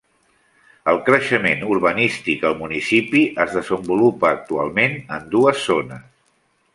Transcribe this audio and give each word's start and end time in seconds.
El 0.91 0.95
creixement 1.09 1.59
urbanístic 1.75 2.47
al 2.51 2.57
municipi 2.63 3.21
es 3.45 3.53
desenvolupa 3.57 4.31
actualment 4.39 4.97
en 5.19 5.29
dues 5.37 5.61
zones. 5.71 6.09